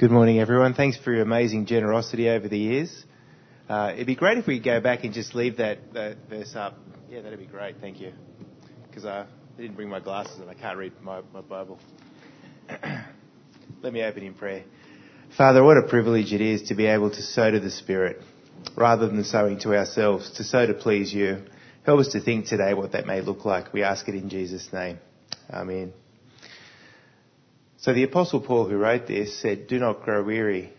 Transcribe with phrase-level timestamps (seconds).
[0.00, 0.72] Good morning, everyone.
[0.72, 3.04] Thanks for your amazing generosity over the years.
[3.68, 6.56] Uh, it'd be great if we could go back and just leave that, that verse
[6.56, 6.78] up.
[7.10, 7.76] Yeah, that'd be great.
[7.82, 8.14] Thank you.
[8.88, 11.78] Because uh, I didn't bring my glasses and I can't read my, my Bible.
[13.82, 14.64] Let me open in prayer.
[15.36, 18.22] Father, what a privilege it is to be able to sow to the Spirit
[18.78, 21.42] rather than sowing to ourselves, to sow to please you.
[21.84, 23.74] Help us to think today what that may look like.
[23.74, 24.98] We ask it in Jesus' name.
[25.52, 25.92] Amen.
[27.80, 30.70] So the apostle Paul who wrote this said, do not grow weary.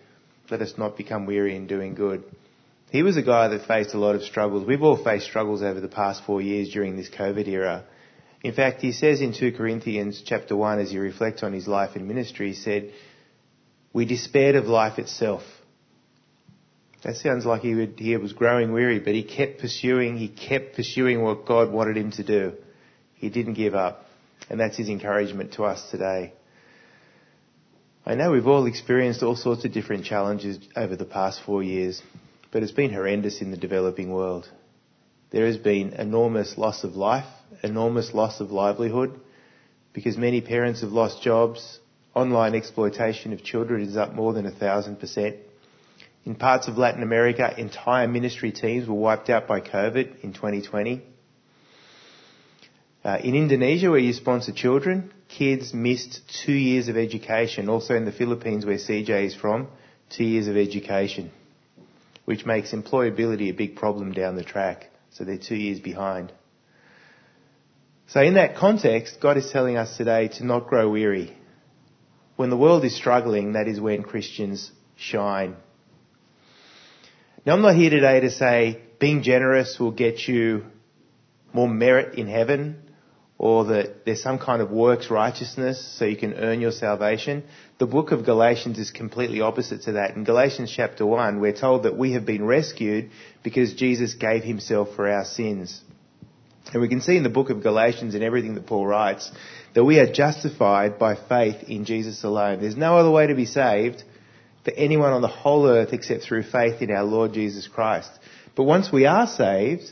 [0.51, 2.23] Let us not become weary in doing good.
[2.91, 4.67] He was a guy that faced a lot of struggles.
[4.67, 7.85] We've all faced struggles over the past four years during this COVID era.
[8.43, 11.95] In fact, he says in 2 Corinthians chapter 1 as he reflects on his life
[11.95, 12.91] and ministry, he said,
[13.93, 15.43] we despaired of life itself.
[17.03, 20.75] That sounds like he, would, he was growing weary, but he kept pursuing, he kept
[20.75, 22.53] pursuing what God wanted him to do.
[23.15, 24.05] He didn't give up.
[24.49, 26.33] And that's his encouragement to us today.
[28.03, 32.01] I know we've all experienced all sorts of different challenges over the past four years,
[32.51, 34.49] but it's been horrendous in the developing world.
[35.29, 37.27] There has been enormous loss of life,
[37.61, 39.19] enormous loss of livelihood,
[39.93, 41.79] because many parents have lost jobs.
[42.15, 45.35] Online exploitation of children is up more than a thousand percent.
[46.25, 51.03] In parts of Latin America, entire ministry teams were wiped out by COVID in 2020.
[53.03, 57.69] Uh, in Indonesia, where you sponsor children, kids missed two years of education.
[57.69, 59.67] Also in the Philippines, where CJ is from,
[60.09, 61.31] two years of education,
[62.25, 64.89] which makes employability a big problem down the track.
[65.11, 66.31] So they're two years behind.
[68.07, 71.35] So in that context, God is telling us today to not grow weary.
[72.35, 75.55] When the world is struggling, that is when Christians shine.
[77.45, 80.65] Now I'm not here today to say being generous will get you
[81.53, 82.90] more merit in heaven
[83.41, 87.43] or that there's some kind of works righteousness so you can earn your salvation.
[87.79, 90.15] The book of Galatians is completely opposite to that.
[90.15, 93.09] In Galatians chapter 1, we're told that we have been rescued
[93.41, 95.81] because Jesus gave himself for our sins.
[96.71, 99.31] And we can see in the book of Galatians and everything that Paul writes
[99.73, 102.61] that we are justified by faith in Jesus alone.
[102.61, 104.03] There's no other way to be saved
[104.63, 108.11] for anyone on the whole earth except through faith in our Lord Jesus Christ.
[108.55, 109.91] But once we are saved,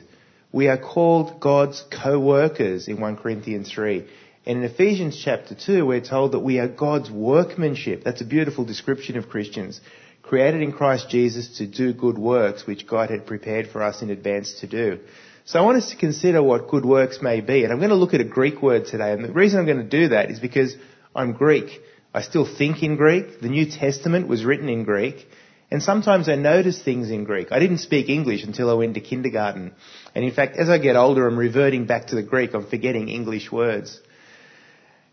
[0.51, 4.07] we are called God's co-workers in 1 Corinthians 3.
[4.45, 8.03] And in Ephesians chapter 2, we're told that we are God's workmanship.
[8.03, 9.79] That's a beautiful description of Christians.
[10.23, 14.09] Created in Christ Jesus to do good works, which God had prepared for us in
[14.09, 14.99] advance to do.
[15.45, 17.63] So I want us to consider what good works may be.
[17.63, 19.11] And I'm going to look at a Greek word today.
[19.11, 20.75] And the reason I'm going to do that is because
[21.15, 21.79] I'm Greek.
[22.13, 23.39] I still think in Greek.
[23.41, 25.27] The New Testament was written in Greek.
[25.71, 27.51] And sometimes I notice things in Greek.
[27.51, 29.73] I didn't speak English until I went to kindergarten.
[30.15, 32.55] And in fact, as I get older, I'm reverting back to the Greek.
[32.55, 33.99] I'm forgetting English words.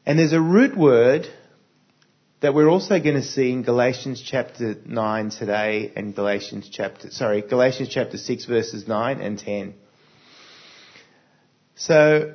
[0.06, 1.27] And there's a root word
[2.41, 7.43] that we're also going to see in Galatians chapter 9 today and Galatians chapter, sorry,
[7.43, 9.75] Galatians chapter 6 verses 9 and 10.
[11.75, 12.34] So,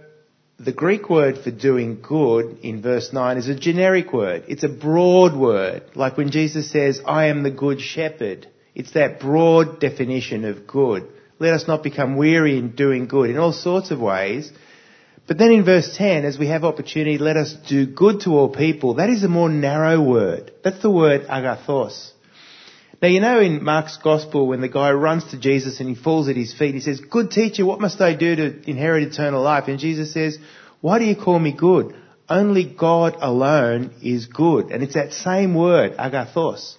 [0.64, 4.44] the Greek word for doing good in verse 9 is a generic word.
[4.48, 5.84] It's a broad word.
[5.96, 8.48] Like when Jesus says, I am the good shepherd.
[8.76, 11.08] It's that broad definition of good.
[11.40, 14.52] Let us not become weary in doing good in all sorts of ways.
[15.28, 18.50] But then in verse 10, as we have opportunity, let us do good to all
[18.50, 18.96] people.
[18.96, 20.52] That is a more narrow word.
[20.64, 22.12] That's the word agathos.
[23.02, 26.30] Now you know in Mark's gospel when the guy runs to Jesus and he falls
[26.30, 29.68] at his feet, he says, good teacher, what must I do to inherit eternal life?
[29.68, 30.38] And Jesus says,
[30.82, 31.96] why do you call me good?
[32.30, 34.70] Only God alone is good.
[34.70, 36.78] And it's that same word, agathos.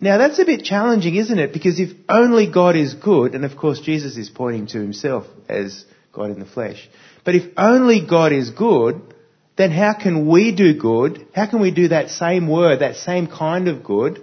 [0.00, 1.52] Now that's a bit challenging, isn't it?
[1.52, 5.84] Because if only God is good, and of course Jesus is pointing to himself as
[6.12, 6.88] God in the flesh,
[7.24, 9.02] but if only God is good,
[9.56, 11.26] then how can we do good?
[11.34, 14.22] How can we do that same word, that same kind of good?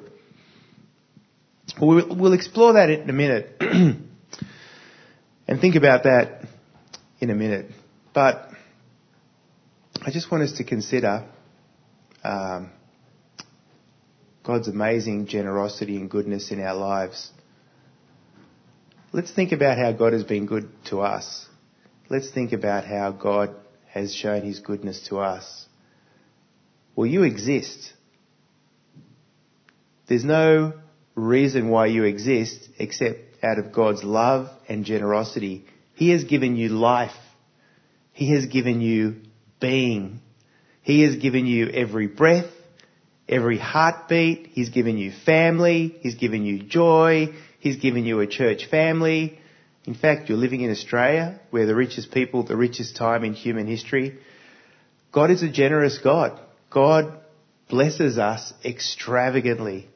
[1.80, 4.08] We'll, we'll explore that in a minute and
[5.59, 6.48] think about that
[7.20, 7.72] in a minute.
[8.14, 8.50] But
[10.02, 11.28] I just want us to consider
[12.24, 12.72] um,
[14.44, 17.31] God's amazing generosity and goodness in our lives.
[19.12, 21.48] Let's think about how God has been good to us.
[22.10, 23.56] Let's think about how God
[23.88, 25.66] has shown his goodness to us.
[26.95, 27.94] Well, you exist.
[30.07, 30.74] There's no
[31.15, 35.65] reason why you exist except out of God's love and generosity.
[35.94, 37.15] He has given you life.
[38.12, 39.17] He has given you
[39.59, 40.19] being.
[40.81, 42.51] He has given you every breath,
[43.27, 44.47] every heartbeat.
[44.51, 45.95] He's given you family.
[46.01, 47.29] He's given you joy.
[47.59, 49.39] He's given you a church family.
[49.85, 53.67] In fact, you're living in Australia, where the richest people, the richest time in human
[53.67, 54.17] history.
[55.12, 56.39] God is a generous God.
[56.69, 57.19] God
[57.69, 59.88] blesses us extravagantly.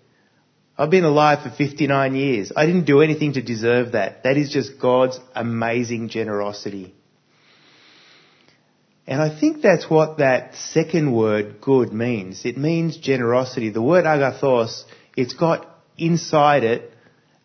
[0.79, 2.53] I've been alive for 59 years.
[2.55, 4.23] I didn't do anything to deserve that.
[4.23, 6.95] That is just God's amazing generosity.
[9.05, 12.45] And I think that's what that second word, good, means.
[12.45, 13.71] It means generosity.
[13.71, 14.83] The word agathos,
[15.17, 15.67] it's got
[15.97, 16.93] inside it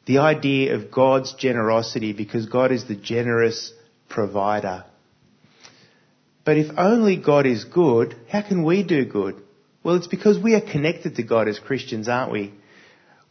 [0.06, 3.72] the idea of God's generosity because God is the generous
[4.08, 4.84] provider.
[6.44, 9.42] But if only God is good, how can we do good?
[9.82, 12.54] Well, it's because we are connected to God as Christians, aren't we?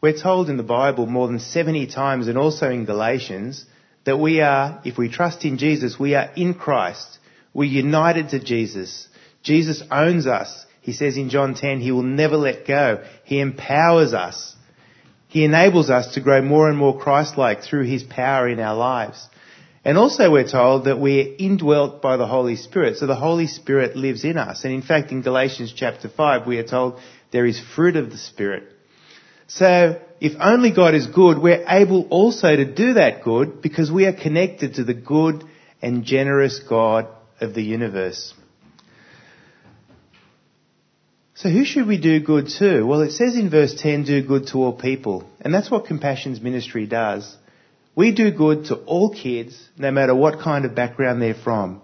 [0.04, 3.66] We're told in the Bible more than 70 times and also in Galatians
[4.04, 7.20] that we are, if we trust in Jesus, we are in Christ.
[7.54, 9.08] We're united to Jesus.
[9.44, 10.66] Jesus owns us.
[10.82, 13.02] He says in John 10, He will never let go.
[13.24, 14.54] He empowers us.
[15.30, 19.26] He enables us to grow more and more Christ-like through His power in our lives.
[19.86, 22.98] And also we're told that we're indwelt by the Holy Spirit.
[22.98, 24.66] So the Holy Spirit lives in us.
[24.66, 27.00] And in fact in Galatians chapter 5 we are told
[27.32, 28.73] there is fruit of the Spirit.
[29.48, 34.06] So, if only God is good, we're able also to do that good because we
[34.06, 35.44] are connected to the good
[35.82, 37.08] and generous God
[37.42, 38.34] of the universe.
[41.36, 42.84] So who should we do good to?
[42.84, 45.30] Well, it says in verse 10, do good to all people.
[45.42, 47.36] And that's what Compassion's ministry does.
[47.96, 51.82] We do good to all kids, no matter what kind of background they're from.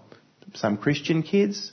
[0.54, 1.72] Some Christian kids,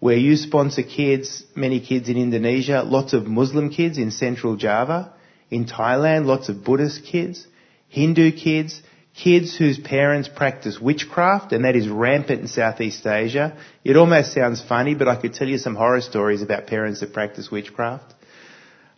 [0.00, 5.12] where you sponsor kids, many kids in Indonesia, lots of Muslim kids in central Java,
[5.50, 7.46] in Thailand, lots of Buddhist kids,
[7.88, 8.80] Hindu kids,
[9.14, 13.58] kids whose parents practice witchcraft, and that is rampant in Southeast Asia.
[13.82, 17.12] It almost sounds funny, but I could tell you some horror stories about parents that
[17.12, 18.14] practice witchcraft.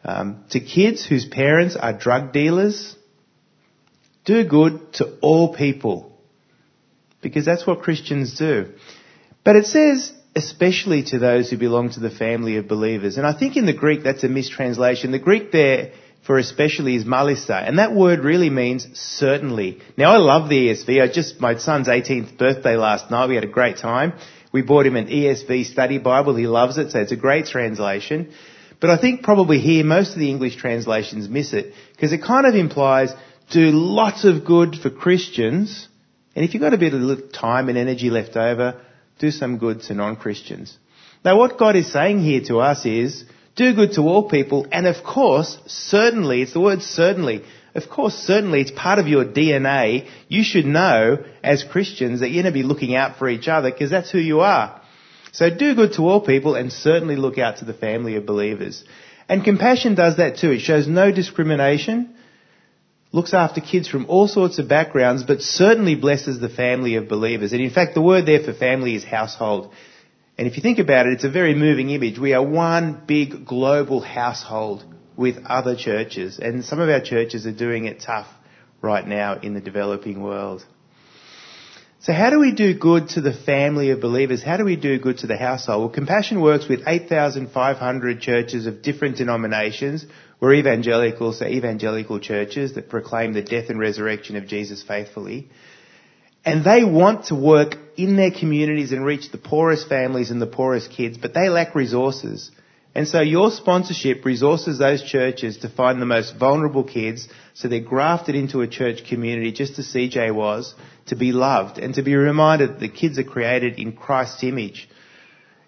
[0.05, 2.97] Um, to kids whose parents are drug dealers,
[4.25, 6.19] do good to all people.
[7.23, 8.73] Because that's what Christians do.
[9.45, 13.17] But it says especially to those who belong to the family of believers.
[13.17, 15.11] And I think in the Greek that's a mistranslation.
[15.11, 15.93] The Greek there
[16.25, 19.81] for especially is malista, and that word really means certainly.
[19.97, 21.03] Now I love the ESV.
[21.03, 23.29] I just, my son's 18th birthday last night.
[23.29, 24.13] We had a great time.
[24.53, 26.35] We bought him an ESV study Bible.
[26.37, 28.33] He loves it, so it's a great translation.
[28.81, 32.47] But I think probably here most of the English translations miss it because it kind
[32.47, 33.13] of implies
[33.51, 35.89] do lots of good for Christians,
[36.37, 38.81] and if you've got a bit of time and energy left over,
[39.21, 40.77] do some good to non-Christians.
[41.25, 43.25] Now what God is saying here to us is,
[43.55, 47.45] do good to all people, and of course, certainly, it's the word certainly,
[47.75, 50.09] of course, certainly it's part of your DNA.
[50.29, 53.71] You should know as Christians that you're going to be looking out for each other
[53.71, 54.81] because that's who you are.
[55.33, 58.83] So do good to all people and certainly look out to the family of believers.
[59.29, 60.51] And compassion does that too.
[60.51, 62.17] It shows no discrimination,
[63.13, 67.53] looks after kids from all sorts of backgrounds, but certainly blesses the family of believers.
[67.53, 69.73] And in fact, the word there for family is household.
[70.39, 72.19] And if you think about it, it's a very moving image.
[72.19, 74.85] We are one big global household
[75.17, 78.29] with other churches, and some of our churches are doing it tough
[78.81, 80.65] right now in the developing world.
[82.03, 84.43] So how do we do good to the family of believers?
[84.43, 85.81] How do we do good to the household?
[85.83, 90.07] Well, Compassion works with 8,500 churches of different denominations.
[90.41, 95.51] We're evangelical, so evangelical churches that proclaim the death and resurrection of Jesus faithfully.
[96.43, 100.47] And they want to work in their communities and reach the poorest families and the
[100.47, 102.51] poorest kids, but they lack resources.
[102.95, 107.81] And so your sponsorship resources those churches to find the most vulnerable kids, so they're
[107.81, 110.75] grafted into a church community just as CJ was,
[111.07, 114.89] to be loved and to be reminded that the kids are created in Christ's image.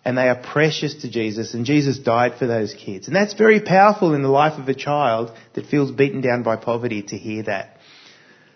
[0.05, 3.07] And they are precious to Jesus and Jesus died for those kids.
[3.07, 6.57] And that's very powerful in the life of a child that feels beaten down by
[6.57, 7.77] poverty to hear that.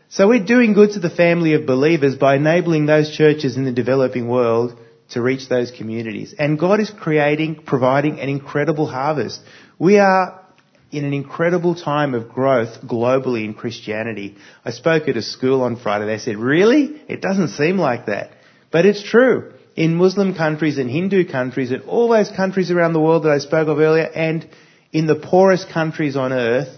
[0.09, 3.71] So we're doing good to the family of believers by enabling those churches in the
[3.71, 4.77] developing world
[5.11, 6.35] to reach those communities.
[6.39, 9.41] And God is creating, providing an incredible harvest.
[9.79, 10.43] We are
[10.91, 14.37] in an incredible time of growth globally in Christianity.
[14.65, 16.07] I spoke at a school on Friday.
[16.07, 17.03] They said, really?
[17.09, 18.31] It doesn't seem like that.
[18.71, 19.53] But it's true.
[19.75, 23.39] In Muslim countries and Hindu countries and all those countries around the world that I
[23.39, 24.49] spoke of earlier and
[24.93, 26.69] in the poorest countries on earth,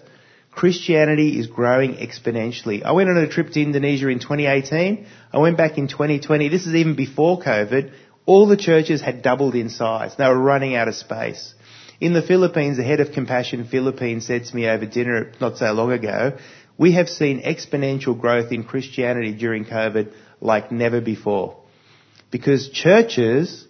[0.50, 2.82] Christianity is growing exponentially.
[2.82, 5.06] I went on a trip to Indonesia in 2018.
[5.32, 6.48] I went back in 2020.
[6.48, 7.92] This is even before COVID.
[8.28, 10.14] All the churches had doubled in size.
[10.14, 11.54] They were running out of space.
[11.98, 15.72] In the Philippines, the head of Compassion Philippines said to me over dinner not so
[15.72, 16.36] long ago,
[16.76, 21.56] we have seen exponential growth in Christianity during COVID like never before.
[22.30, 23.66] Because churches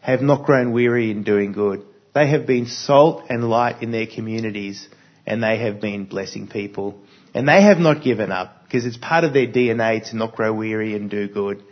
[0.00, 1.82] have not grown weary in doing good.
[2.14, 4.86] They have been salt and light in their communities
[5.24, 7.00] and they have been blessing people.
[7.32, 10.52] And they have not given up because it's part of their DNA to not grow
[10.52, 11.64] weary and do good.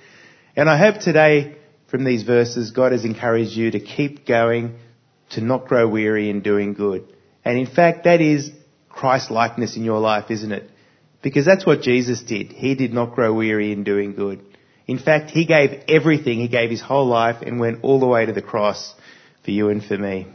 [0.57, 1.59] And I hope today
[1.91, 4.77] from these verses God has encouraged you to keep going
[5.31, 7.13] to not grow weary in doing good.
[7.45, 8.51] And in fact, that is
[8.89, 10.71] Christ likeness in your life, isn't it?
[11.23, 12.53] Because that's what Jesus did.
[12.53, 14.41] He did not grow weary in doing good.
[14.87, 16.41] In fact, He gave everything.
[16.41, 18.95] He gave His whole life and went all the way to the cross
[19.45, 20.27] for you and for me.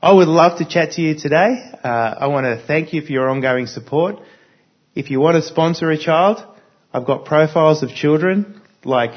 [0.00, 1.70] I would love to chat to you today.
[1.82, 4.16] Uh, I want to thank you for your ongoing support.
[4.94, 6.44] If you want to sponsor a child,
[6.92, 9.12] I've got profiles of children like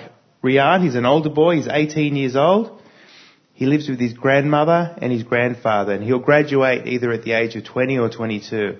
[0.45, 0.83] Rian.
[0.83, 1.55] He's an older boy.
[1.55, 2.81] He's 18 years old.
[3.53, 7.55] He lives with his grandmother and his grandfather, and he'll graduate either at the age
[7.55, 8.77] of 20 or 22.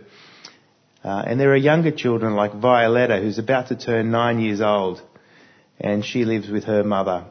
[1.04, 5.02] Uh, and there are younger children like Violetta, who's about to turn nine years old,
[5.80, 7.26] and she lives with her mother.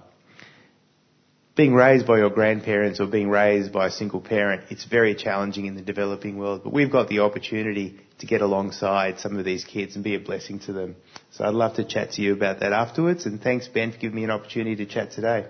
[1.57, 5.67] Being raised by your grandparents or being raised by a single parent, it's very challenging
[5.67, 9.65] in the developing world, but we've got the opportunity to get alongside some of these
[9.65, 10.97] kids and be a blessing to them.
[11.31, 14.17] So I'd love to chat to you about that afterwards, and thanks Ben for giving
[14.17, 15.47] me an opportunity to chat today.